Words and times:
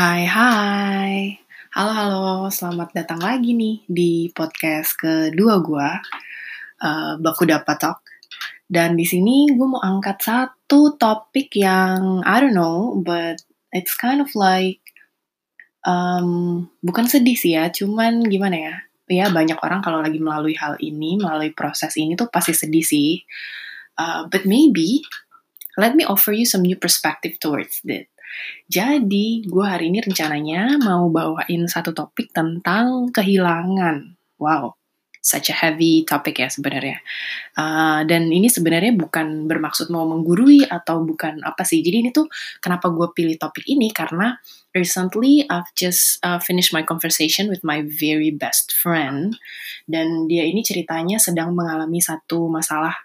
Hai, 0.00 0.24
hai. 0.24 1.36
Halo, 1.76 1.92
halo. 1.92 2.48
Selamat 2.48 2.88
datang 2.96 3.20
lagi 3.20 3.52
nih 3.52 3.84
di 3.84 4.32
podcast 4.32 4.96
kedua 4.96 5.60
gue, 5.60 5.90
uh, 6.80 7.20
Baku 7.20 7.44
Dapat 7.44 7.76
Talk. 7.76 8.00
Dan 8.64 8.96
di 8.96 9.04
sini 9.04 9.52
gue 9.52 9.66
mau 9.68 9.76
angkat 9.76 10.24
satu 10.24 10.96
topik 10.96 11.52
yang 11.52 12.24
I 12.24 12.40
don't 12.40 12.56
know, 12.56 12.96
but 13.04 13.44
it's 13.76 13.92
kind 13.92 14.24
of 14.24 14.32
like 14.32 14.80
um, 15.84 16.64
bukan 16.80 17.04
sedih 17.04 17.36
sih 17.36 17.60
ya, 17.60 17.68
cuman 17.68 18.24
gimana 18.24 18.56
ya? 18.56 18.74
Ya 19.04 19.28
banyak 19.28 19.60
orang 19.60 19.84
kalau 19.84 20.00
lagi 20.00 20.16
melalui 20.16 20.56
hal 20.56 20.80
ini, 20.80 21.20
melalui 21.20 21.52
proses 21.52 21.92
ini 22.00 22.16
tuh 22.16 22.32
pasti 22.32 22.56
sedih 22.56 22.88
sih. 22.88 23.20
Uh, 24.00 24.24
but 24.32 24.48
maybe 24.48 25.04
let 25.76 25.92
me 25.92 26.08
offer 26.08 26.32
you 26.32 26.48
some 26.48 26.64
new 26.64 26.80
perspective 26.80 27.36
towards 27.36 27.84
it. 27.84 28.08
Jadi, 28.70 29.44
gue 29.44 29.64
hari 29.66 29.90
ini 29.90 29.98
rencananya 30.00 30.78
mau 30.78 31.10
bawain 31.10 31.66
satu 31.66 31.90
topik 31.90 32.30
tentang 32.30 33.10
kehilangan. 33.10 34.16
Wow, 34.40 34.80
such 35.20 35.52
a 35.52 35.56
heavy 35.56 36.02
topic 36.08 36.40
ya 36.40 36.48
sebenarnya. 36.48 36.98
Uh, 37.54 38.02
dan 38.08 38.32
ini 38.32 38.48
sebenarnya 38.48 38.96
bukan 38.96 39.44
bermaksud 39.44 39.92
mau 39.92 40.08
menggurui 40.08 40.64
atau 40.64 41.04
bukan 41.04 41.44
apa 41.44 41.62
sih. 41.62 41.84
Jadi 41.84 42.08
ini 42.08 42.10
tuh 42.10 42.26
kenapa 42.64 42.88
gue 42.88 43.12
pilih 43.12 43.36
topik 43.36 43.68
ini 43.68 43.92
karena 43.92 44.40
recently 44.72 45.44
I've 45.46 45.68
just 45.76 46.18
uh, 46.24 46.40
finished 46.40 46.72
my 46.72 46.80
conversation 46.82 47.52
with 47.52 47.60
my 47.60 47.84
very 47.84 48.32
best 48.32 48.72
friend 48.72 49.36
dan 49.84 50.24
dia 50.26 50.48
ini 50.48 50.64
ceritanya 50.64 51.20
sedang 51.20 51.52
mengalami 51.52 52.00
satu 52.00 52.48
masalah 52.48 52.96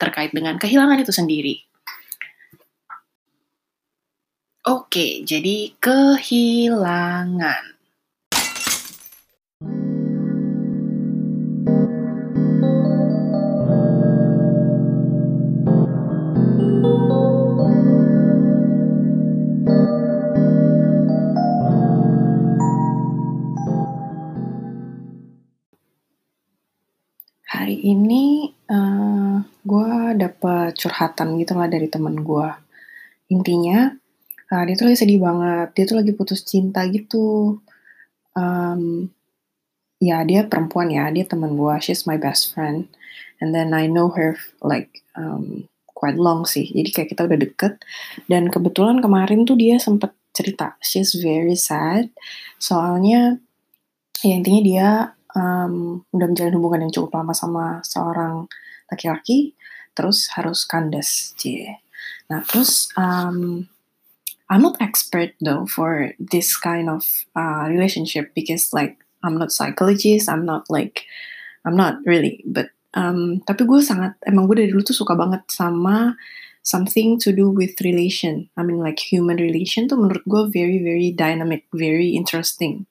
terkait 0.00 0.32
dengan 0.32 0.56
kehilangan 0.56 1.04
itu 1.04 1.12
sendiri. 1.12 1.69
Oke, 4.60 5.24
jadi 5.24 5.72
kehilangan. 5.80 7.64
Hari 27.48 27.80
ini 27.80 28.52
uh, 28.68 28.76
eh, 28.76 29.36
gue 29.64 29.92
dapet 30.20 30.76
curhatan 30.76 31.40
gitu 31.40 31.56
lah 31.56 31.64
dari 31.72 31.88
temen 31.88 32.20
gue. 32.20 32.48
Intinya 33.32 33.96
Nah, 34.50 34.66
dia 34.66 34.74
tuh 34.74 34.90
lagi 34.90 34.98
sedih 34.98 35.22
banget, 35.22 35.68
dia 35.78 35.84
tuh 35.86 35.96
lagi 36.02 36.10
putus 36.10 36.42
cinta 36.42 36.82
gitu. 36.90 37.58
Um, 38.34 39.10
ya 40.00 40.24
dia 40.24 40.48
perempuan 40.48 40.90
ya, 40.90 41.06
dia 41.12 41.28
teman 41.28 41.54
gue, 41.54 41.74
she's 41.84 42.08
my 42.08 42.18
best 42.18 42.50
friend. 42.50 42.90
And 43.38 43.54
then 43.54 43.76
I 43.76 43.86
know 43.86 44.10
her 44.12 44.36
like 44.64 45.04
um, 45.14 45.70
quite 45.86 46.16
long 46.16 46.48
sih, 46.48 46.66
jadi 46.72 46.88
kayak 46.90 47.08
kita 47.14 47.22
udah 47.28 47.38
deket. 47.38 47.72
Dan 48.26 48.48
kebetulan 48.48 48.98
kemarin 49.04 49.44
tuh 49.44 49.54
dia 49.54 49.76
sempet 49.76 50.10
cerita, 50.32 50.74
she's 50.80 51.14
very 51.14 51.54
sad. 51.54 52.08
Soalnya 52.56 53.38
ya 54.24 54.34
intinya 54.34 54.62
dia 54.64 54.88
um, 55.36 56.02
udah 56.10 56.26
menjalin 56.26 56.56
hubungan 56.56 56.80
yang 56.88 56.92
cukup 56.92 57.20
lama 57.20 57.32
sama 57.36 57.64
seorang 57.84 58.48
laki-laki, 58.90 59.54
terus 59.92 60.32
harus 60.34 60.64
kandas, 60.64 61.36
cie. 61.36 61.80
Nah 62.32 62.40
terus 62.44 62.88
um, 62.96 63.68
I'm 64.50 64.66
not 64.66 64.82
expert 64.82 65.38
though 65.38 65.64
for 65.70 66.10
this 66.18 66.58
kind 66.58 66.90
of 66.90 67.06
uh, 67.38 67.70
relationship 67.70 68.34
because 68.34 68.74
like 68.74 68.98
I'm 69.22 69.38
not 69.38 69.54
psychologist, 69.54 70.26
I'm 70.26 70.42
not 70.42 70.66
like 70.66 71.06
I'm 71.62 71.78
not 71.78 72.02
really, 72.02 72.42
but 72.42 72.74
um, 72.98 73.46
tapi 73.46 73.62
gue 73.62 73.78
sangat 73.78 74.18
emang 74.26 74.50
gue 74.50 74.66
dari 74.66 74.68
dulu 74.74 74.82
tuh 74.82 74.98
suka 74.98 75.14
banget 75.14 75.46
sama 75.46 76.18
something 76.66 77.22
to 77.22 77.30
do 77.30 77.46
with 77.54 77.78
relation. 77.86 78.50
I 78.58 78.66
mean 78.66 78.82
like 78.82 78.98
human 78.98 79.38
relation 79.38 79.86
tuh 79.86 79.94
menurut 79.94 80.26
gue 80.26 80.42
very 80.50 80.82
very 80.82 81.14
dynamic, 81.14 81.70
very 81.70 82.18
interesting. 82.18 82.90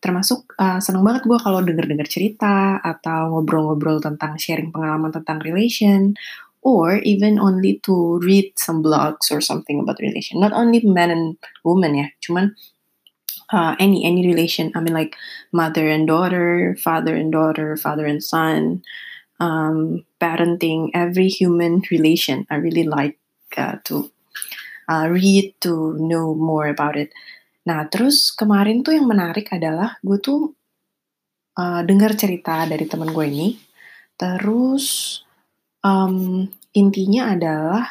Termasuk 0.00 0.56
uh, 0.56 0.80
seneng 0.80 1.04
banget 1.04 1.28
gue 1.28 1.38
kalau 1.42 1.60
denger-denger 1.60 2.08
cerita 2.08 2.78
atau 2.80 3.34
ngobrol-ngobrol 3.34 3.98
tentang 4.00 4.38
sharing 4.38 4.72
pengalaman 4.72 5.10
tentang 5.10 5.42
relation 5.42 6.14
or 6.62 6.98
even 7.06 7.38
only 7.38 7.80
to 7.84 8.18
read 8.22 8.52
some 8.58 8.82
blogs 8.82 9.30
or 9.30 9.40
something 9.40 9.80
about 9.80 10.00
relation. 10.00 10.40
Not 10.40 10.52
only 10.52 10.80
men 10.80 11.10
and 11.10 11.36
women 11.64 11.94
ya, 11.94 12.06
cuman 12.20 12.54
uh, 13.52 13.76
any 13.78 14.04
any 14.04 14.26
relation. 14.26 14.72
I 14.74 14.80
mean 14.80 14.94
like 14.94 15.16
mother 15.52 15.88
and 15.88 16.06
daughter, 16.06 16.76
father 16.80 17.16
and 17.16 17.32
daughter, 17.32 17.76
father 17.76 18.06
and 18.06 18.22
son, 18.22 18.82
um, 19.40 20.04
parenting, 20.20 20.90
every 20.94 21.28
human 21.28 21.82
relation. 21.90 22.46
I 22.50 22.56
really 22.56 22.84
like 22.84 23.18
uh, 23.56 23.76
to 23.86 24.10
uh, 24.88 25.08
read 25.08 25.54
to 25.62 25.96
know 25.98 26.34
more 26.34 26.68
about 26.68 26.96
it. 26.96 27.12
Nah 27.68 27.84
terus 27.88 28.32
kemarin 28.32 28.84
tuh 28.84 28.96
yang 28.96 29.08
menarik 29.08 29.52
adalah 29.52 30.00
gue 30.00 30.18
tuh 30.20 30.52
uh, 31.56 31.84
dengar 31.84 32.16
cerita 32.16 32.64
dari 32.64 32.88
teman 32.88 33.12
gue 33.12 33.26
ini, 33.28 33.48
terus 34.16 35.20
um, 35.82 36.46
intinya 36.74 37.34
adalah 37.34 37.84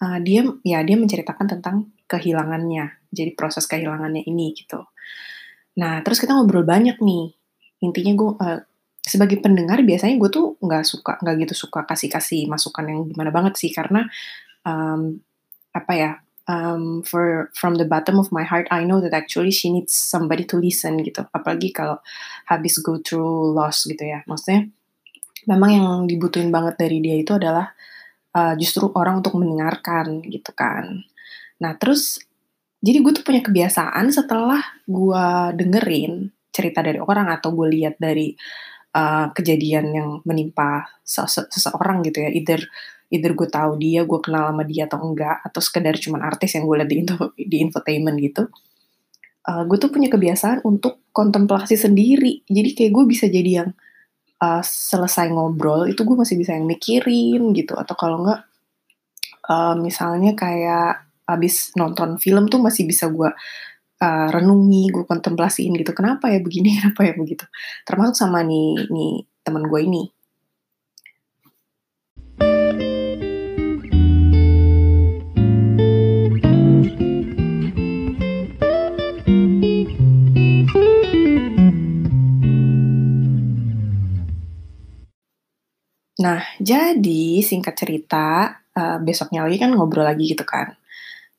uh, 0.00 0.18
dia 0.20 0.44
ya 0.64 0.80
dia 0.82 0.96
menceritakan 0.96 1.58
tentang 1.58 1.94
kehilangannya, 2.04 3.10
jadi 3.10 3.32
proses 3.32 3.64
kehilangannya 3.68 4.24
ini 4.28 4.52
gitu. 4.56 4.84
Nah 5.80 6.00
terus 6.04 6.20
kita 6.20 6.36
ngobrol 6.36 6.66
banyak 6.66 7.00
nih. 7.00 7.34
Intinya 7.84 8.12
gue 8.16 8.30
uh, 8.40 8.60
sebagai 9.04 9.44
pendengar 9.44 9.84
biasanya 9.84 10.16
gue 10.16 10.30
tuh 10.32 10.56
nggak 10.64 10.84
suka 10.88 11.20
nggak 11.20 11.34
gitu 11.44 11.68
suka 11.68 11.84
kasih 11.84 12.08
kasih 12.08 12.48
masukan 12.48 12.88
yang 12.88 13.00
gimana 13.04 13.28
banget 13.28 13.60
sih 13.60 13.68
karena 13.68 14.08
um, 14.64 15.20
apa 15.76 15.92
ya 15.92 16.10
um, 16.48 17.04
for 17.04 17.52
from 17.52 17.76
the 17.76 17.84
bottom 17.84 18.16
of 18.16 18.32
my 18.32 18.40
heart 18.40 18.64
I 18.72 18.88
know 18.88 19.04
that 19.04 19.12
actually 19.12 19.52
she 19.52 19.68
needs 19.68 19.92
somebody 19.92 20.48
to 20.48 20.56
listen 20.56 21.04
gitu 21.04 21.20
apalagi 21.36 21.68
kalau 21.76 22.00
habis 22.48 22.80
go 22.80 22.96
through 22.96 23.52
loss 23.52 23.84
gitu 23.84 24.08
ya 24.08 24.24
maksudnya 24.24 24.72
memang 25.46 25.70
yang 25.70 25.88
dibutuhin 26.08 26.50
banget 26.52 26.80
dari 26.80 26.98
dia 27.00 27.16
itu 27.18 27.36
adalah 27.36 27.72
uh, 28.34 28.54
justru 28.58 28.90
orang 28.92 29.20
untuk 29.24 29.38
mendengarkan 29.38 30.24
gitu 30.26 30.50
kan. 30.52 31.04
Nah 31.60 31.72
terus 31.78 32.20
jadi 32.84 33.00
gue 33.00 33.12
tuh 33.16 33.24
punya 33.24 33.40
kebiasaan 33.40 34.12
setelah 34.12 34.60
gue 34.84 35.26
dengerin 35.56 36.28
cerita 36.52 36.84
dari 36.84 37.00
orang 37.00 37.32
atau 37.32 37.50
gue 37.56 37.68
lihat 37.72 37.96
dari 37.96 38.36
uh, 38.94 39.32
kejadian 39.32 39.86
yang 39.90 40.10
menimpa 40.22 40.86
sese 41.02 41.48
seseorang 41.48 42.04
gitu 42.06 42.22
ya, 42.22 42.30
either 42.30 42.60
either 43.08 43.32
gue 43.32 43.48
tahu 43.50 43.80
dia, 43.80 44.04
gue 44.04 44.20
kenal 44.20 44.52
sama 44.52 44.64
dia 44.68 44.84
atau 44.86 45.00
enggak, 45.00 45.42
atau 45.42 45.60
sekedar 45.64 45.94
cuman 45.98 46.22
artis 46.24 46.54
yang 46.58 46.64
gue 46.66 46.76
lihat 46.82 46.90
di, 46.90 46.96
di 47.46 47.56
infotainment 47.62 48.16
gitu. 48.20 48.52
Uh, 49.44 49.62
gue 49.68 49.76
tuh 49.76 49.92
punya 49.92 50.08
kebiasaan 50.08 50.64
untuk 50.64 51.04
kontemplasi 51.12 51.76
sendiri. 51.76 52.42
Jadi 52.48 52.70
kayak 52.72 52.92
gue 52.96 53.04
bisa 53.04 53.28
jadi 53.28 53.64
yang 53.64 53.70
uh, 54.42 54.62
selesai 54.64 55.30
ngobrol 55.30 55.86
itu 55.90 56.02
gue 56.02 56.16
masih 56.16 56.38
bisa 56.40 56.56
yang 56.56 56.66
mikirin 56.66 57.52
gitu. 57.52 57.74
Atau 57.76 57.94
kalau 57.94 58.24
enggak 58.24 58.46
uh, 59.50 59.74
misalnya 59.78 60.32
kayak 60.34 61.04
abis 61.24 61.72
nonton 61.76 62.20
film 62.20 62.48
tuh 62.52 62.60
masih 62.60 62.84
bisa 62.84 63.08
gue 63.08 63.30
uh, 64.00 64.28
renungi 64.28 64.92
gue 64.92 65.04
kontemplasiin 65.08 65.72
gitu 65.80 65.96
kenapa 65.96 66.28
ya 66.28 66.40
begini 66.40 66.74
kenapa 66.80 67.06
ya 67.06 67.14
begitu? 67.16 67.44
Termasuk 67.86 68.16
sama 68.18 68.42
nih 68.42 68.88
nih 68.90 69.12
teman 69.44 69.68
gue 69.68 69.80
ini 69.84 70.02
Nah, 86.24 86.40
jadi 86.56 87.44
singkat 87.44 87.76
cerita, 87.76 88.56
uh, 88.72 88.96
besoknya 89.04 89.44
lagi 89.44 89.60
kan 89.60 89.76
ngobrol 89.76 90.08
lagi 90.08 90.32
gitu 90.32 90.48
kan. 90.48 90.72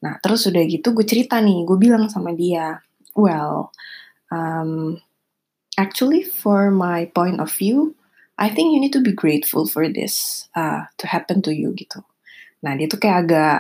Nah, 0.06 0.22
terus 0.22 0.46
udah 0.46 0.62
gitu 0.70 0.94
gue 0.94 1.02
cerita 1.02 1.42
nih, 1.42 1.66
gue 1.66 1.78
bilang 1.82 2.06
sama 2.06 2.38
dia, 2.38 2.78
well, 3.18 3.74
um, 4.30 5.02
actually 5.82 6.22
for 6.22 6.70
my 6.70 7.10
point 7.18 7.42
of 7.42 7.50
view, 7.50 7.98
I 8.38 8.54
think 8.54 8.76
you 8.76 8.80
need 8.84 8.94
to 8.94 9.02
be 9.02 9.16
grateful 9.16 9.66
for 9.66 9.90
this 9.90 10.46
uh, 10.54 10.86
to 11.02 11.10
happen 11.10 11.42
to 11.50 11.52
you 11.56 11.74
gitu. 11.74 12.06
Nah, 12.62 12.78
dia 12.78 12.86
tuh 12.86 13.02
kayak 13.02 13.18
agak 13.26 13.60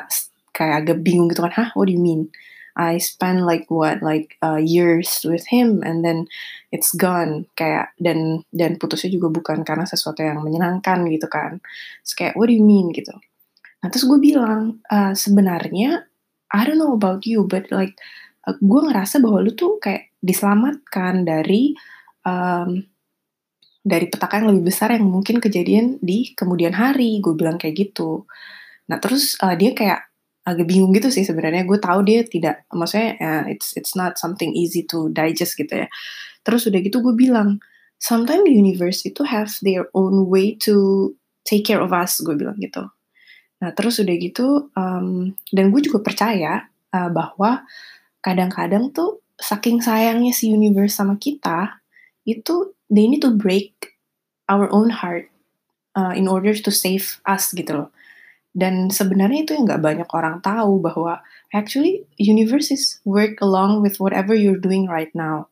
kayak 0.54 0.75
agak 0.86 0.98
bingung 1.01 1.31
gitu 1.33 1.42
kan, 1.42 1.56
hah, 1.57 1.69
what 1.74 1.89
do 1.89 1.94
you 1.95 2.04
mean? 2.04 2.30
I 2.75 3.00
spend 3.00 3.48
like 3.48 3.72
what 3.72 4.04
like 4.04 4.36
uh, 4.44 4.60
years 4.60 5.24
with 5.24 5.48
him 5.48 5.80
and 5.81 6.04
then 6.04 6.27
it's 6.75 6.92
gone 6.92 7.48
kayak 7.56 7.95
dan 7.98 8.44
dan 8.51 8.75
putusnya 8.75 9.16
juga 9.16 9.31
bukan 9.31 9.63
karena 9.63 9.88
sesuatu 9.88 10.19
yang 10.19 10.44
menyenangkan 10.44 11.07
gitu 11.07 11.31
kan. 11.31 11.63
Terus 12.04 12.13
kayak 12.19 12.33
what 12.36 12.51
do 12.51 12.56
you 12.56 12.63
mean 12.63 12.92
gitu. 12.92 13.16
Nah 13.80 13.88
terus 13.88 14.04
gue 14.04 14.19
bilang 14.19 14.83
uh, 14.92 15.16
sebenarnya 15.16 16.04
I 16.51 16.62
don't 16.68 16.80
know 16.80 16.94
about 16.94 17.24
you 17.24 17.48
but 17.48 17.72
like 17.72 17.95
uh, 18.44 18.56
gue 18.60 18.81
ngerasa 18.92 19.24
bahwa 19.24 19.39
lu 19.39 19.56
tuh 19.56 19.80
kayak 19.80 20.12
diselamatkan 20.19 21.24
dari 21.24 21.74
um, 22.25 22.83
dari 23.86 24.10
petaka 24.10 24.42
yang 24.42 24.50
lebih 24.50 24.74
besar 24.74 24.98
yang 24.98 25.06
mungkin 25.06 25.38
kejadian 25.38 26.01
di 26.01 26.33
kemudian 26.33 26.74
hari 26.74 27.21
gue 27.21 27.38
bilang 27.38 27.62
kayak 27.62 27.78
gitu 27.78 28.25
nah 28.89 28.98
terus 28.98 29.38
uh, 29.45 29.54
dia 29.54 29.78
kayak 29.78 30.10
agak 30.45 30.69
bingung 30.69 30.94
gitu 30.94 31.09
sih 31.09 31.25
sebenarnya. 31.25 31.65
Gue 31.65 31.81
tahu 31.81 32.06
dia 32.06 32.21
tidak 32.24 32.63
maksudnya 32.69 33.18
uh, 33.18 33.44
it's 33.50 33.74
it's 33.74 33.97
not 33.97 34.21
something 34.21 34.53
easy 34.53 34.86
to 34.86 35.09
digest 35.09 35.57
gitu 35.57 35.86
ya. 35.86 35.88
Terus 36.45 36.69
udah 36.69 36.80
gitu 36.86 37.01
gue 37.01 37.18
bilang 37.18 37.57
sometimes 37.97 38.45
the 38.45 38.53
universe 38.53 39.01
itu 39.03 39.25
have 39.25 39.50
their 39.65 39.89
own 39.97 40.30
way 40.30 40.53
to 40.62 41.12
take 41.44 41.65
care 41.65 41.81
of 41.81 41.89
us 41.89 42.21
gue 42.21 42.38
bilang 42.38 42.56
gitu. 42.62 42.86
Nah 43.59 43.71
terus 43.74 43.97
udah 43.97 44.15
gitu 44.21 44.69
um, 44.77 45.33
dan 45.50 45.74
gue 45.74 45.81
juga 45.81 46.06
percaya 46.06 46.69
uh, 46.94 47.09
bahwa 47.09 47.65
kadang-kadang 48.21 48.94
tuh 48.94 49.25
saking 49.42 49.81
sayangnya 49.81 50.31
si 50.31 50.53
universe 50.53 50.95
sama 50.95 51.18
kita 51.18 51.81
itu 52.25 52.74
they 52.88 53.09
need 53.09 53.21
to 53.21 53.33
break 53.33 53.97
our 54.50 54.69
own 54.69 54.89
heart 54.89 55.30
uh, 55.97 56.13
in 56.13 56.30
order 56.30 56.53
to 56.53 56.69
save 56.69 57.19
us 57.25 57.50
gitu 57.53 57.86
loh 57.86 57.89
dan 58.56 58.88
sebenarnya 58.88 59.44
itu 59.44 59.52
yang 59.52 59.68
nggak 59.68 59.84
banyak 59.84 60.10
orang 60.16 60.40
tahu 60.40 60.80
bahwa 60.80 61.19
actually 61.52 62.07
universe 62.16 62.72
is 62.72 63.04
work 63.04 63.36
along 63.44 63.84
with 63.84 64.00
whatever 64.00 64.31
you're 64.31 64.57
doing 64.57 64.88
right 64.88 65.12
now. 65.12 65.52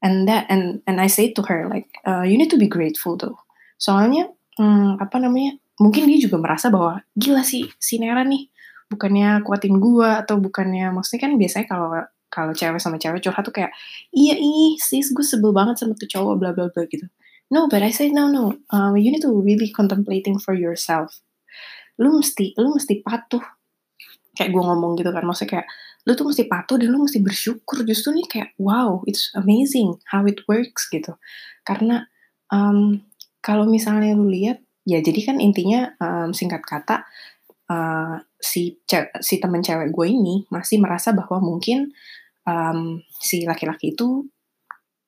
And 0.00 0.26
that 0.26 0.48
and 0.48 0.80
and 0.88 0.98
I 0.98 1.12
say 1.12 1.30
to 1.36 1.44
her 1.46 1.68
like 1.68 1.92
uh, 2.08 2.24
you 2.24 2.40
need 2.40 2.50
to 2.50 2.58
be 2.58 2.66
grateful 2.66 3.20
though. 3.20 3.36
Soalnya 3.76 4.32
hmm, 4.56 4.96
apa 4.98 5.20
namanya? 5.20 5.60
Mungkin 5.76 6.08
dia 6.08 6.24
juga 6.24 6.40
merasa 6.40 6.72
bahwa 6.72 7.04
gila 7.12 7.44
sih 7.44 7.68
si 7.76 8.00
Nera 8.00 8.24
nih 8.24 8.48
bukannya 8.88 9.44
kuatin 9.44 9.76
gua 9.76 10.24
atau 10.24 10.40
bukannya 10.40 10.88
maksudnya 10.92 11.28
kan 11.28 11.32
biasanya 11.36 11.66
kalau 11.68 11.88
kalau 12.32 12.52
cewek 12.56 12.80
sama 12.80 12.96
cewek 12.96 13.20
curhat 13.20 13.44
tuh 13.44 13.52
kayak 13.52 13.72
iya 14.12 14.36
ih 14.40 14.80
sis 14.80 15.12
gue 15.12 15.24
sebel 15.24 15.52
banget 15.52 15.80
sama 15.80 15.92
tuh 15.96 16.08
cowok 16.08 16.34
bla 16.40 16.50
bla 16.56 16.72
bla 16.72 16.82
gitu. 16.88 17.04
No, 17.52 17.68
but 17.68 17.84
I 17.84 17.92
say 17.92 18.08
no 18.08 18.32
no. 18.32 18.56
Um, 18.72 18.96
you 18.96 19.12
need 19.12 19.20
to 19.20 19.32
really 19.32 19.68
contemplating 19.68 20.40
for 20.40 20.56
yourself 20.56 21.20
lu 22.00 22.20
mesti 22.20 22.56
lu 22.56 22.76
mesti 22.76 23.02
patuh. 23.04 23.42
Kayak 24.32 24.50
gue 24.56 24.62
ngomong 24.64 24.96
gitu 24.96 25.12
kan 25.12 25.24
maksudnya 25.28 25.60
kayak 25.60 25.68
lu 26.08 26.12
tuh 26.16 26.26
mesti 26.32 26.44
patuh 26.48 26.76
dan 26.80 26.88
lu 26.88 27.04
mesti 27.04 27.20
bersyukur. 27.20 27.84
Justru 27.84 28.16
nih 28.16 28.26
kayak 28.28 28.50
wow 28.56 29.04
it's 29.04 29.28
amazing 29.36 30.00
how 30.08 30.24
it 30.24 30.40
works 30.48 30.88
gitu. 30.88 31.16
Karena 31.66 32.08
um, 32.48 33.04
kalau 33.42 33.68
misalnya 33.68 34.14
lu 34.16 34.30
lihat 34.30 34.62
ya 34.82 34.98
jadi 35.02 35.20
kan 35.34 35.36
intinya 35.38 35.94
um, 36.02 36.30
singkat 36.34 36.62
kata 36.66 37.06
uh, 37.70 38.18
si 38.38 38.82
si 39.22 39.34
temen 39.38 39.62
cewek 39.62 39.94
gue 39.94 40.06
ini 40.10 40.46
masih 40.50 40.82
merasa 40.82 41.14
bahwa 41.14 41.38
mungkin 41.38 41.94
um, 42.46 43.00
si 43.22 43.46
laki-laki 43.46 43.94
itu 43.94 44.26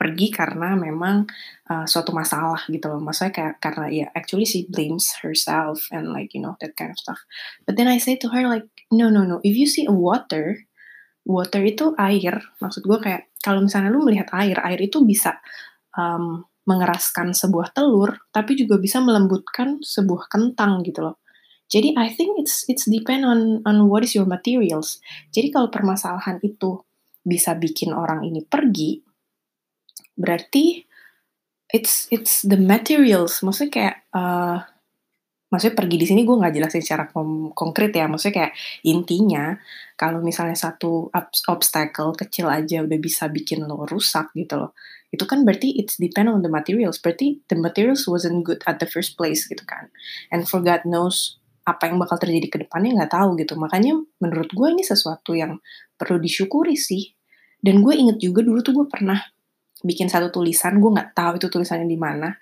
pergi 0.05 0.29
karena 0.29 0.77
memang 0.77 1.25
uh, 1.73 1.89
suatu 1.89 2.13
masalah 2.13 2.61
gitu 2.69 2.93
loh. 2.93 3.01
Maksudnya 3.01 3.33
kayak 3.33 3.55
karena 3.57 3.89
ya 3.89 3.97
yeah, 4.05 4.09
actually 4.13 4.45
she 4.45 4.69
blames 4.69 5.17
herself 5.25 5.89
and 5.89 6.13
like 6.13 6.37
you 6.37 6.45
know 6.45 6.61
that 6.61 6.77
kind 6.77 6.93
of 6.93 7.01
stuff. 7.01 7.25
But 7.65 7.81
then 7.81 7.89
I 7.89 7.97
say 7.97 8.21
to 8.21 8.29
her 8.37 8.45
like 8.45 8.69
no 8.93 9.09
no 9.09 9.25
no 9.25 9.41
if 9.41 9.57
you 9.57 9.65
see 9.65 9.89
a 9.89 9.97
water 9.97 10.61
water 11.25 11.65
itu 11.65 11.97
air 11.97 12.37
maksud 12.61 12.85
gue 12.85 13.01
kayak 13.01 13.33
kalau 13.41 13.65
misalnya 13.65 13.89
lu 13.89 14.05
melihat 14.05 14.29
air 14.37 14.61
air 14.61 14.77
itu 14.77 15.01
bisa 15.09 15.41
um, 15.97 16.45
mengeraskan 16.69 17.33
sebuah 17.33 17.73
telur 17.73 18.29
tapi 18.29 18.61
juga 18.61 18.77
bisa 18.77 19.01
melembutkan 19.01 19.81
sebuah 19.81 20.29
kentang 20.29 20.85
gitu 20.85 21.01
loh. 21.01 21.17
Jadi 21.65 21.97
I 21.97 22.13
think 22.13 22.45
it's 22.45 22.69
it's 22.69 22.85
depend 22.85 23.25
on 23.25 23.65
on 23.65 23.89
what 23.89 24.05
is 24.05 24.13
your 24.13 24.29
materials. 24.29 25.01
Jadi 25.33 25.49
kalau 25.49 25.73
permasalahan 25.73 26.37
itu 26.45 26.85
bisa 27.25 27.57
bikin 27.57 27.97
orang 27.97 28.21
ini 28.21 28.45
pergi, 28.45 29.01
berarti 30.15 30.87
it's 31.71 32.09
it's 32.11 32.43
the 32.47 32.59
materials. 32.59 33.43
Maksudnya 33.43 33.73
kayak 33.73 33.97
uh, 34.15 34.59
maksudnya 35.51 35.77
pergi 35.79 35.97
di 36.01 36.07
sini 36.07 36.21
gue 36.27 36.35
nggak 36.35 36.55
jelasin 36.55 36.83
secara 36.83 37.11
konkret 37.55 37.93
ya. 37.95 38.11
Maksudnya 38.11 38.35
kayak 38.47 38.53
intinya 38.87 39.55
kalau 39.95 40.23
misalnya 40.23 40.59
satu 40.59 41.11
obstacle 41.51 42.15
kecil 42.19 42.51
aja 42.51 42.83
udah 42.83 42.99
bisa 42.99 43.31
bikin 43.31 43.63
lo 43.67 43.87
rusak 43.87 44.35
gitu 44.35 44.59
loh 44.59 44.73
itu 45.15 45.25
kan 45.31 45.47
berarti 45.47 45.79
it's 45.79 45.95
depend 45.95 46.27
on 46.27 46.43
the 46.43 46.51
materials. 46.51 46.99
Berarti 46.99 47.39
the 47.47 47.55
materials 47.55 48.11
wasn't 48.11 48.43
good 48.43 48.59
at 48.67 48.83
the 48.83 48.91
first 48.91 49.15
place 49.15 49.47
gitu 49.47 49.63
kan. 49.63 49.87
And 50.35 50.43
for 50.51 50.59
God 50.59 50.83
knows 50.83 51.39
apa 51.65 51.87
yang 51.89 52.03
bakal 52.03 52.19
terjadi 52.19 52.51
ke 52.51 52.59
depannya 52.67 52.99
nggak 52.99 53.15
tahu 53.15 53.39
gitu. 53.39 53.55
Makanya 53.55 53.95
menurut 54.19 54.51
gue 54.51 54.69
ini 54.75 54.83
sesuatu 54.83 55.39
yang 55.39 55.63
perlu 55.95 56.19
disyukuri 56.19 56.75
sih. 56.75 57.15
Dan 57.63 57.81
gue 57.81 57.95
inget 57.95 58.19
juga 58.21 58.43
dulu 58.43 58.61
tuh 58.61 58.75
gue 58.75 58.87
pernah 58.91 59.17
bikin 59.85 60.09
satu 60.09 60.33
tulisan 60.33 60.81
gue 60.81 60.91
nggak 60.91 61.13
tahu 61.13 61.37
itu 61.37 61.53
tulisannya 61.53 61.85
di 61.85 62.01
mana. 62.01 62.33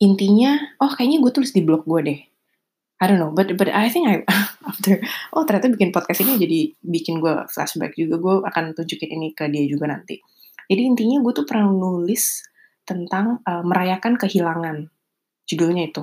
Intinya 0.00 0.56
oh 0.80 0.90
kayaknya 0.90 1.20
gue 1.20 1.32
tulis 1.36 1.52
di 1.52 1.60
blog 1.62 1.84
gue 1.84 2.00
deh. 2.02 2.20
I 3.02 3.04
don't 3.10 3.20
know 3.20 3.34
but 3.34 3.52
but 3.60 3.68
I 3.68 3.92
think 3.92 4.08
I 4.08 4.24
after 4.68 4.98
oh 5.36 5.44
ternyata 5.44 5.68
bikin 5.68 5.92
podcast 5.92 6.24
ini 6.24 6.40
jadi 6.40 6.60
bikin 6.80 7.20
gue 7.20 7.44
flashback 7.52 7.94
juga. 7.94 8.16
Gue 8.16 8.34
akan 8.40 8.72
tunjukin 8.72 9.12
ini 9.12 9.36
ke 9.36 9.46
dia 9.52 9.68
juga 9.68 9.92
nanti. 9.92 10.18
Jadi 10.66 10.82
intinya 10.88 11.20
gue 11.20 11.32
tuh 11.36 11.44
pernah 11.44 11.68
nulis 11.68 12.40
tentang 12.88 13.44
uh, 13.44 13.62
merayakan 13.62 14.16
kehilangan 14.16 14.88
judulnya 15.46 15.92
itu. 15.92 16.02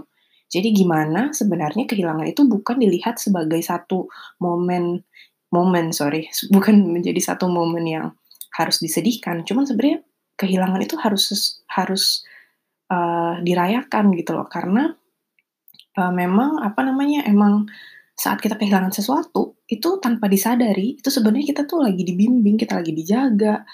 Jadi 0.49 0.73
gimana 0.73 1.29
sebenarnya 1.29 1.85
kehilangan 1.85 2.25
itu 2.25 2.41
bukan 2.45 2.81
dilihat 2.81 3.21
sebagai 3.21 3.61
satu 3.61 4.09
momen 4.41 5.05
momen 5.49 5.89
sorry 5.93 6.29
bukan 6.53 6.77
menjadi 6.89 7.33
satu 7.33 7.49
momen 7.49 7.85
yang 7.85 8.05
harus 8.57 8.81
disedihkan. 8.81 9.45
Cuman 9.45 9.65
sebenarnya 9.65 10.03
kehilangan 10.39 10.79
itu 10.79 10.95
harus 10.95 11.59
harus 11.67 12.23
uh, 12.87 13.35
dirayakan 13.43 14.15
gitu 14.15 14.31
loh. 14.31 14.47
Karena 14.47 14.87
uh, 15.99 16.13
memang 16.15 16.63
apa 16.63 16.79
namanya 16.87 17.27
emang 17.27 17.67
saat 18.15 18.39
kita 18.39 18.55
kehilangan 18.55 18.91
sesuatu 18.91 19.59
itu 19.67 19.99
tanpa 20.03 20.27
disadari 20.27 20.99
itu 20.99 21.07
sebenarnya 21.07 21.55
kita 21.55 21.63
tuh 21.67 21.83
lagi 21.83 22.03
dibimbing 22.07 22.55
kita 22.55 22.79
lagi 22.79 22.95
dijaga. 22.95 23.67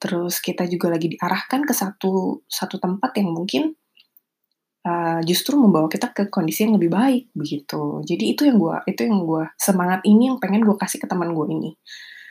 Terus 0.00 0.40
kita 0.40 0.64
juga 0.64 0.96
lagi 0.96 1.12
diarahkan 1.12 1.64
ke 1.64 1.72
satu 1.76 2.44
satu 2.48 2.76
tempat 2.80 3.16
yang 3.20 3.32
mungkin 3.36 3.76
uh, 4.84 5.20
justru 5.24 5.56
membawa 5.60 5.88
kita 5.92 6.12
ke 6.16 6.32
kondisi 6.32 6.64
yang 6.64 6.80
lebih 6.80 6.88
baik 6.92 7.24
begitu. 7.36 8.00
Jadi 8.04 8.24
itu 8.36 8.48
yang 8.48 8.56
gue 8.56 8.76
itu 8.88 9.04
yang 9.04 9.24
gue 9.24 9.44
semangat 9.60 10.00
ini 10.08 10.32
yang 10.32 10.40
pengen 10.40 10.64
gue 10.64 10.76
kasih 10.76 11.00
ke 11.00 11.08
teman 11.08 11.32
gue 11.36 11.46
ini. 11.52 11.70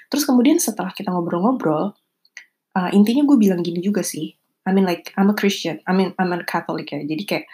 Terus 0.10 0.26
kemudian 0.26 0.58
setelah 0.58 0.90
kita 0.90 1.14
ngobrol-ngobrol 1.14 1.94
uh, 2.76 2.90
intinya 2.94 3.24
gue 3.26 3.38
bilang 3.40 3.62
gini 3.66 3.80
juga 3.80 4.06
sih. 4.06 4.34
I 4.68 4.76
mean 4.76 4.86
like 4.86 5.14
I'm 5.18 5.32
a 5.32 5.36
Christian. 5.38 5.82
I 5.90 5.96
mean 5.96 6.14
I'm 6.20 6.30
a 6.36 6.44
Catholic 6.46 6.92
ya. 6.92 7.02
Jadi 7.02 7.24
kayak 7.26 7.46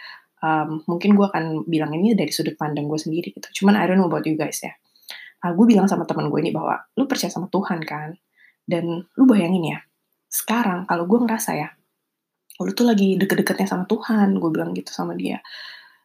um, 0.43 0.83
mungkin 0.89 1.15
gue 1.15 1.25
akan 1.27 1.69
bilang 1.69 1.95
ini 1.95 2.17
dari 2.17 2.31
sudut 2.33 2.59
pandang 2.59 2.89
gue 2.91 2.99
sendiri 2.99 3.31
gitu. 3.31 3.63
Cuman 3.63 3.79
I 3.79 3.87
don't 3.87 4.01
know 4.01 4.09
about 4.09 4.27
you 4.27 4.35
guys 4.35 4.59
ya. 4.59 4.75
Uh, 5.45 5.53
gue 5.53 5.65
bilang 5.69 5.85
sama 5.87 6.03
teman 6.09 6.27
gue 6.27 6.39
ini 6.41 6.51
bahwa 6.51 6.81
lu 6.97 7.05
percaya 7.05 7.31
sama 7.31 7.47
Tuhan 7.47 7.85
kan? 7.85 8.17
Dan 8.65 9.05
lu 9.15 9.23
bayangin 9.29 9.77
ya 9.77 9.79
sekarang 10.35 10.83
kalau 10.83 11.07
gue 11.07 11.19
ngerasa 11.23 11.51
ya 11.55 11.69
lu 12.59 12.71
tuh 12.71 12.87
lagi 12.87 13.15
deket-deketnya 13.19 13.67
sama 13.67 13.83
Tuhan 13.87 14.35
gue 14.39 14.49
bilang 14.51 14.75
gitu 14.75 14.91
sama 14.91 15.15
dia. 15.15 15.39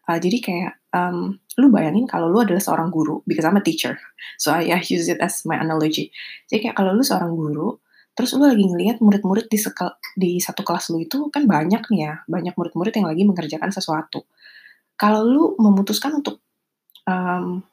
Uh, 0.07 0.19
jadi 0.19 0.39
kayak 0.43 0.73
um, 0.91 1.39
lu 1.59 1.71
bayangin 1.71 2.07
kalau 2.07 2.27
lu 2.27 2.43
adalah 2.43 2.59
seorang 2.59 2.91
guru 2.91 3.23
because 3.27 3.47
I'm 3.47 3.59
a 3.59 3.63
teacher 3.63 3.95
so 4.43 4.51
I, 4.51 4.67
I 4.75 4.83
use 4.83 5.07
it 5.07 5.23
as 5.23 5.47
my 5.47 5.59
analogy. 5.59 6.11
Jadi 6.51 6.67
kayak 6.71 6.77
kalau 6.79 6.95
lu 6.95 7.03
seorang 7.03 7.31
guru 7.35 7.79
Terus 8.21 8.37
lu 8.37 8.45
lagi 8.45 8.69
ngelihat 8.69 9.01
murid-murid 9.01 9.49
di, 9.49 9.57
di 10.21 10.31
satu 10.45 10.61
kelas 10.61 10.93
lu 10.93 11.01
itu 11.01 11.33
kan 11.33 11.49
banyak 11.49 11.89
nih 11.89 12.01
ya, 12.05 12.21
banyak 12.29 12.53
murid-murid 12.53 12.93
yang 12.93 13.09
lagi 13.09 13.25
mengerjakan 13.25 13.73
sesuatu. 13.73 14.29
Kalau 15.01 15.25
lu 15.25 15.45
memutuskan 15.57 16.21
untuk 16.21 16.45
um, 17.09 17.65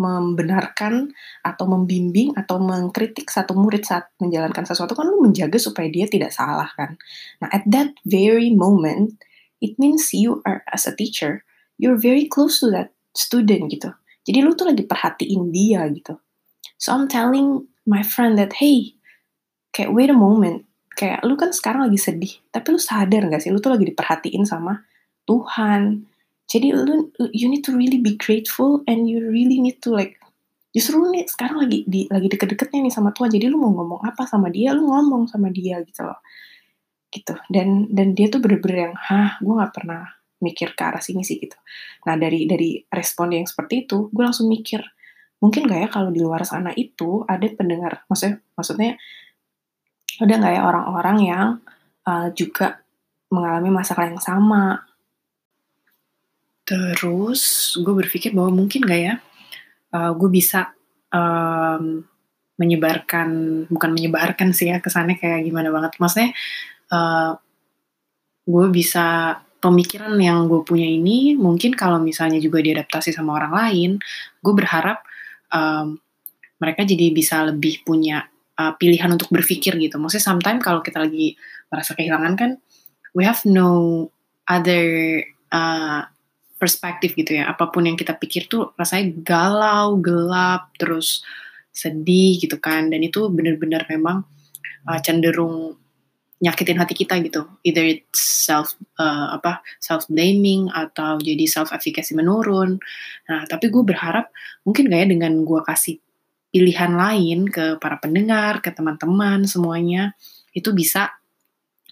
membenarkan 0.00 1.12
atau 1.44 1.68
membimbing 1.68 2.32
atau 2.32 2.56
mengkritik 2.56 3.28
satu 3.28 3.52
murid 3.52 3.84
saat 3.84 4.08
menjalankan 4.16 4.64
sesuatu 4.64 4.96
kan 4.96 5.04
lu 5.04 5.20
menjaga 5.20 5.60
supaya 5.60 5.92
dia 5.92 6.08
tidak 6.08 6.32
salah 6.32 6.72
kan. 6.72 6.96
Nah 7.44 7.52
at 7.52 7.68
that 7.68 7.92
very 8.08 8.48
moment 8.56 9.20
it 9.60 9.76
means 9.76 10.16
you 10.16 10.40
are 10.48 10.64
as 10.72 10.88
a 10.88 10.96
teacher 10.96 11.44
you're 11.76 12.00
very 12.00 12.24
close 12.24 12.64
to 12.64 12.72
that 12.72 12.96
student 13.12 13.68
gitu. 13.68 13.92
Jadi 14.24 14.40
lu 14.40 14.56
tuh 14.56 14.72
lagi 14.72 14.88
perhatiin 14.88 15.52
dia 15.52 15.84
gitu. 15.92 16.16
So 16.80 16.96
I'm 16.96 17.04
telling 17.04 17.68
my 17.84 18.00
friend 18.00 18.40
that 18.40 18.56
hey 18.64 18.96
kayak 19.74 19.90
wait 19.94 20.10
a 20.10 20.16
moment. 20.16 20.66
Kayak 20.90 21.24
lu 21.24 21.38
kan 21.38 21.54
sekarang 21.54 21.88
lagi 21.88 21.96
sedih 21.96 22.32
tapi 22.50 22.76
lu 22.76 22.80
sadar 22.82 23.30
gak 23.30 23.40
sih? 23.40 23.48
Lu 23.48 23.62
tuh 23.62 23.72
lagi 23.72 23.88
diperhatiin 23.88 24.44
sama 24.44 24.82
Tuhan. 25.24 26.04
Jadi 26.50 26.74
lu 26.74 27.14
you 27.30 27.46
need 27.46 27.62
to 27.62 27.72
really 27.72 28.02
be 28.02 28.18
grateful 28.18 28.82
and 28.90 29.06
you 29.06 29.22
really 29.22 29.62
need 29.62 29.78
to 29.80 29.94
like 29.94 30.18
justru 30.70 30.98
lu 30.98 31.10
nih 31.14 31.26
sekarang 31.26 31.62
lagi 31.66 31.82
di 31.86 32.06
lagi 32.10 32.26
deket-deketnya 32.26 32.90
nih 32.90 32.94
sama 32.94 33.14
Tuhan. 33.14 33.30
Jadi 33.30 33.46
lu 33.48 33.56
mau 33.56 33.70
ngomong 33.70 34.02
apa 34.02 34.26
sama 34.26 34.50
dia 34.50 34.74
lu 34.74 34.90
ngomong 34.90 35.30
sama 35.30 35.48
dia 35.54 35.78
gitu 35.86 36.02
loh. 36.04 36.18
Gitu. 37.10 37.34
Dan 37.48 37.90
dan 37.94 38.12
dia 38.18 38.26
tuh 38.28 38.42
bener-bener 38.42 38.90
yang 38.90 38.94
hah 38.98 39.38
gue 39.38 39.54
nggak 39.54 39.72
pernah 39.74 40.04
mikir 40.42 40.72
ke 40.74 40.82
arah 40.82 41.00
sini 41.00 41.22
sih 41.22 41.38
gitu. 41.38 41.56
Nah 42.08 42.18
dari 42.18 42.48
dari 42.50 42.82
respon 42.90 43.36
yang 43.36 43.46
seperti 43.46 43.86
itu 43.86 44.10
gue 44.10 44.24
langsung 44.24 44.50
mikir 44.50 44.82
mungkin 45.40 45.64
gak 45.64 45.80
ya 45.80 45.88
kalau 45.88 46.12
di 46.12 46.20
luar 46.20 46.44
sana 46.44 46.70
itu 46.76 47.24
ada 47.24 47.48
pendengar? 47.56 48.04
Maksudnya 48.06 48.44
maksudnya 48.54 48.90
Ada 50.18 50.34
nggak 50.40 50.52
ya 50.56 50.62
orang-orang 50.66 51.16
yang, 51.22 51.48
eee, 52.08 52.28
juga 52.34 52.82
mengalami 53.34 53.70
masalah 53.70 54.06
yang 54.10 54.20
sama? 54.22 54.82
Terus 56.68 57.74
gue 57.80 57.94
berpikir 57.96 58.30
bahwa 58.36 58.52
mungkin 58.64 58.84
nggak 58.86 59.00
ya, 59.02 59.14
eee, 59.94 60.10
gue 60.20 60.30
bisa, 60.32 60.72
mmm, 61.14 61.84
menyebarkan 62.60 63.28
bukan 63.72 63.90
menyebarkan 63.96 64.50
sih 64.56 64.70
ya, 64.72 64.78
kesannya 64.84 65.16
kayak 65.20 65.42
gimana 65.48 65.68
banget, 65.74 65.92
maksudnya, 66.02 66.30
eee, 66.92 67.30
gue 68.48 68.66
bisa 68.72 69.38
pemikiran 69.60 70.16
yang 70.20 70.48
gue 70.50 70.60
punya 70.64 70.88
ini 70.88 71.36
mungkin 71.36 71.76
kalau 71.76 72.00
misalnya 72.02 72.40
juga 72.42 72.60
diadaptasi 72.64 73.12
sama 73.14 73.36
orang 73.40 73.52
lain, 73.54 73.90
gue 74.44 74.54
berharap, 74.56 75.04
mmm, 75.52 75.86
mereka 76.62 76.82
jadi 76.88 77.06
bisa 77.14 77.42
lebih 77.50 77.82
punya, 77.86 78.29
eee, 78.60 78.72
pilihan 78.80 79.08
untuk 79.16 79.32
berpikir 79.32 79.80
gitu. 79.80 79.96
Maksudnya 79.96 80.26
sometimes 80.36 80.60
kalau 80.60 80.84
kita 80.84 81.00
lagi 81.00 81.32
merasa 81.72 81.96
kehilangan 81.96 82.34
kan, 82.36 82.50
we 83.16 83.24
have 83.24 83.40
no 83.48 84.08
other, 84.48 84.84
eee, 85.26 86.00
perspektif 86.60 87.16
gitu 87.16 87.40
ya. 87.40 87.48
Apa 87.52 87.72
pun 87.72 87.88
yang 87.88 87.96
kita 87.96 88.16
pikir 88.20 88.46
tuh 88.52 88.76
rasanya 88.76 89.16
galau, 89.24 89.96
gelap, 90.00 90.68
terus 90.76 91.24
sedih 91.72 92.36
gitu 92.42 92.60
kan. 92.60 92.92
Dan 92.92 93.00
itu 93.06 93.28
bener-bener 93.32 93.86
memang, 93.88 94.24
eee, 94.88 95.00
cenderung 95.06 95.76
nyakitin 96.40 96.80
hati 96.80 96.94
kita 96.96 97.20
gitu. 97.24 97.44
Either 97.64 97.84
it's 97.84 98.20
self 98.48 98.76
eee, 99.00 99.26
apa, 99.36 99.60
self 99.80 100.08
blaming 100.08 100.68
atau 100.72 101.20
jadi 101.20 101.44
self 101.48 101.72
efficacy 101.72 102.16
menurun. 102.16 102.80
Nah, 103.28 103.44
tapi 103.48 103.68
gue 103.72 103.84
berharap 103.84 104.32
mungkin 104.68 104.88
nggak 104.88 105.00
ya 105.04 105.08
dengan 105.08 105.32
gue 105.44 105.60
kasih 105.66 105.96
pilihan 106.50 106.92
lain 106.94 107.46
ke 107.46 107.78
para 107.78 107.98
pendengar, 108.02 108.58
ke 108.62 108.74
teman-teman 108.74 109.46
semuanya, 109.46 110.14
itu 110.54 110.74
bisa 110.74 111.14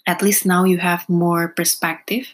at 0.08 0.24
least 0.24 0.48
now 0.48 0.66
you 0.66 0.80
have 0.80 1.06
more 1.06 1.54
perspective. 1.54 2.26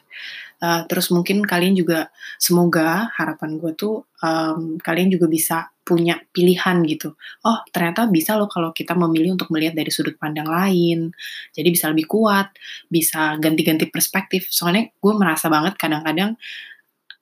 Uh, 0.65 0.87
terus 0.89 1.13
mungkin 1.13 1.45
kalian 1.45 1.77
juga 1.77 2.09
semoga 2.41 3.13
harapan 3.21 3.61
gue 3.61 3.77
tuh 3.77 4.09
um, 4.25 4.81
kalian 4.81 5.13
juga 5.13 5.29
bisa 5.29 5.69
punya 5.85 6.17
pilihan 6.33 6.81
gitu. 6.89 7.13
Oh 7.45 7.61
ternyata 7.69 8.09
bisa 8.09 8.33
loh 8.41 8.49
kalau 8.49 8.73
kita 8.73 8.97
memilih 8.97 9.37
untuk 9.37 9.53
melihat 9.53 9.77
dari 9.77 9.93
sudut 9.93 10.17
pandang 10.17 10.49
lain. 10.49 11.13
Jadi 11.53 11.69
bisa 11.69 11.93
lebih 11.93 12.09
kuat, 12.09 12.57
bisa 12.89 13.37
ganti-ganti 13.37 13.93
perspektif. 13.93 14.49
Soalnya 14.49 14.89
gue 14.97 15.13
merasa 15.13 15.53
banget 15.53 15.77
kadang-kadang 15.77 16.41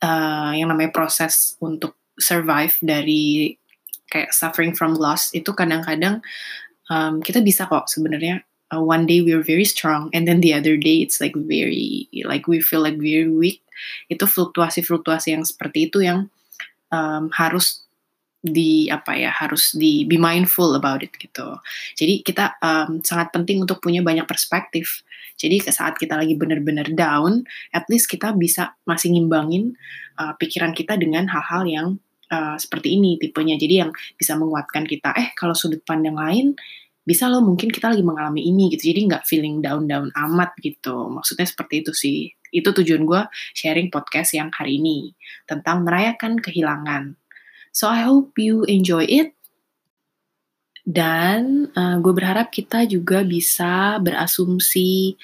uh, 0.07 0.53
yang 0.55 0.71
namanya 0.71 0.95
proses 0.95 1.59
untuk 1.59 1.99
survive 2.15 2.79
dari 2.79 3.57
kayak 4.13 4.37
suffering 4.37 4.77
from 4.77 4.93
loss 4.93 5.33
itu 5.33 5.49
kadang-kadang 5.57 6.21
um, 6.93 7.25
kita 7.25 7.41
bisa 7.41 7.65
kok 7.65 7.89
sebenarnya 7.89 8.45
uh, 8.69 8.85
one 8.85 9.09
day 9.09 9.25
we're 9.25 9.41
very 9.41 9.65
strong 9.65 10.13
and 10.13 10.29
then 10.29 10.45
the 10.45 10.53
other 10.53 10.77
day 10.77 11.01
it's 11.01 11.17
like 11.17 11.33
very 11.49 12.05
like 12.29 12.45
we 12.45 12.61
feel 12.61 12.85
like 12.85 13.01
very 13.01 13.33
weak 13.33 13.65
itu 14.13 14.29
fluktuasi-fluktuasi 14.29 15.33
yang 15.33 15.49
seperti 15.49 15.89
itu 15.89 16.05
yang 16.05 16.29
um, 16.93 17.33
harus 17.33 17.83
di 18.43 18.91
apa 18.91 19.15
ya 19.15 19.31
harus 19.31 19.71
di 19.71 20.03
be 20.03 20.19
mindful 20.19 20.75
about 20.75 20.99
it 20.99 21.15
gitu. 21.15 21.63
Jadi 21.95 22.27
kita 22.27 22.59
um, 22.59 22.99
sangat 22.99 23.31
penting 23.31 23.63
untuk 23.63 23.79
punya 23.79 24.03
banyak 24.03 24.27
perspektif. 24.27 25.07
Jadi 25.39 25.63
saat 25.71 25.95
kita 25.95 26.19
lagi 26.19 26.35
benar-benar 26.35 26.91
down, 26.91 27.47
at 27.71 27.87
least 27.87 28.11
kita 28.11 28.35
bisa 28.35 28.75
masih 28.83 29.15
ngimbangin 29.15 29.79
uh, 30.19 30.35
pikiran 30.43 30.75
kita 30.75 30.99
dengan 30.99 31.31
hal-hal 31.31 31.63
yang 31.71 31.89
uh, 32.33 32.57
seperti 32.57 32.97
ini 32.97 33.21
tipenya. 33.21 33.61
Jadi 33.61 33.85
yang 33.85 33.91
bisa 34.17 34.35
menguatkan 34.41 34.89
kita. 34.89 35.13
Eh 35.13 35.37
kalau 35.37 35.53
sudut 35.53 35.85
pandang 35.85 36.17
lain 36.17 36.57
bisa 37.03 37.27
loh 37.27 37.43
mungkin 37.43 37.69
kita 37.69 37.93
lagi 37.93 38.01
mengalami 38.01 38.47
ini 38.49 38.73
gitu. 38.73 38.91
Jadi 38.95 39.13
nggak 39.13 39.25
feeling 39.29 39.61
down-down 39.61 40.09
amat 40.17 40.57
gitu. 40.65 41.13
Maksudnya 41.13 41.45
seperti 41.45 41.85
itu 41.85 41.93
sih. 41.93 42.19
Itu 42.49 42.73
tujuan 42.73 43.05
gue 43.05 43.23
sharing 43.53 43.93
podcast 43.93 44.33
yang 44.39 44.49
hari 44.55 44.81
ini 44.81 45.13
tentang 45.45 45.85
merayakan 45.85 46.41
kehilangan. 46.41 47.21
So 47.73 47.89
I 47.89 48.05
hope 48.05 48.37
you 48.41 48.65
enjoy 48.69 49.05
it. 49.09 49.37
Dan 50.83 51.71
uh, 51.79 52.03
gue 52.03 52.11
berharap 52.11 52.51
kita 52.51 52.85
juga 52.91 53.23
bisa 53.23 54.03
berasumsi 54.03 55.15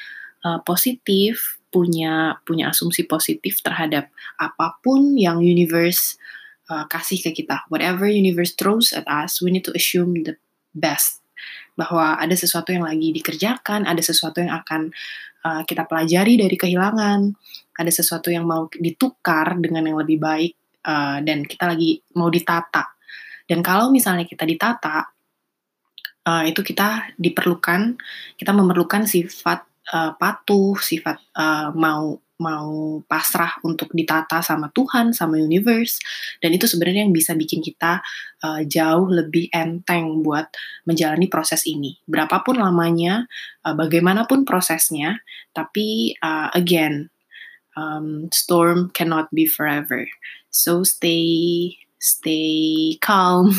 uh, 0.47 0.63
positif, 0.63 1.59
punya 1.69 2.39
punya 2.47 2.73
asumsi 2.73 3.05
positif 3.05 3.61
terhadap 3.61 4.09
apa 4.41 4.79
pun 4.81 5.19
yang 5.19 5.43
universe 5.43 6.17
uh, 6.69 6.85
kasih 6.87 7.21
ke 7.21 7.43
kita. 7.43 7.67
Whatever 7.73 8.07
universe 8.07 8.55
throws 8.55 8.93
at 8.93 9.05
us, 9.09 9.41
we 9.41 9.51
need 9.53 9.65
to 9.65 9.75
assume 9.75 10.15
the 10.25 10.37
best. 10.77 11.25
Bahwa 11.75 12.19
ada 12.19 12.35
sesuatu 12.35 12.71
yang 12.71 12.87
lagi 12.87 13.11
dikerjakan, 13.15 13.89
ada 13.89 14.03
sesuatu 14.03 14.45
yang 14.45 14.53
akan 14.53 14.93
uh, 15.45 15.63
kita 15.65 15.89
pelajari 15.89 16.39
dari 16.39 16.57
kehilangan, 16.57 17.33
ada 17.79 17.91
sesuatu 17.93 18.29
yang 18.29 18.45
mau 18.45 18.67
ditukar 18.71 19.57
dengan 19.59 19.87
yang 19.87 19.99
lebih 19.99 20.19
baik, 20.19 20.53
uh, 20.87 21.19
dan 21.25 21.47
kita 21.47 21.71
lagi 21.71 22.03
mau 22.19 22.29
ditata. 22.29 22.99
Dan 23.49 23.65
kalau 23.65 23.89
misalnya 23.89 24.29
kita 24.29 24.45
ditata, 24.45 25.09
uh, 26.29 26.45
itu 26.45 26.61
kita 26.61 27.17
diperlukan, 27.17 27.97
kita 28.37 28.53
memerlukan 28.53 29.09
sifat 29.09 29.65
uh, 29.95 30.13
patuh, 30.19 30.77
sifat 30.77 31.17
uh, 31.39 31.73
mau 31.73 32.21
mau 32.39 33.03
pasrah 33.05 33.59
untuk 33.67 33.91
ditata 33.91 34.39
sama 34.41 34.71
Tuhan, 34.71 35.11
sama 35.11 35.37
universe, 35.39 35.99
dan 36.39 36.55
itu 36.55 36.71
sebenarnya 36.71 37.07
yang 37.07 37.15
bisa 37.15 37.35
bikin 37.35 37.59
kita 37.59 37.99
uh, 38.47 38.63
jauh 38.63 39.11
lebih 39.11 39.51
enteng 39.51 40.23
buat 40.23 40.47
menjalani 40.87 41.27
proses 41.27 41.67
ini. 41.67 41.99
Berapapun 42.07 42.63
lamanya, 42.63 43.27
uh, 43.67 43.75
bagaimanapun 43.75 44.47
prosesnya, 44.47 45.19
tapi 45.51 46.15
uh, 46.23 46.49
again, 46.55 47.11
um, 47.75 48.31
storm 48.31 48.91
cannot 48.95 49.31
be 49.35 49.45
forever. 49.45 50.07
So 50.55 50.87
stay 50.87 51.75
stay 51.99 52.95
calm, 53.03 53.51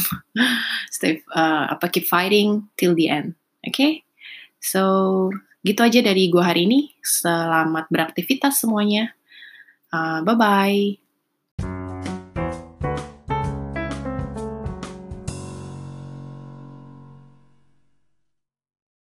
stay 0.95 1.19
uh, 1.35 1.75
apa 1.75 1.91
keep 1.91 2.07
fighting 2.07 2.71
till 2.79 2.95
the 2.95 3.11
end. 3.11 3.35
Oke? 3.67 3.75
Okay? 3.75 3.93
So 4.63 5.31
Gitu 5.59 5.79
aja 5.83 5.99
dari 5.99 6.31
gue 6.31 6.39
hari 6.39 6.65
ini. 6.65 6.95
Selamat 7.03 7.91
beraktivitas 7.91 8.63
semuanya. 8.63 9.11
Uh, 9.91 10.23
Bye-bye. 10.23 11.08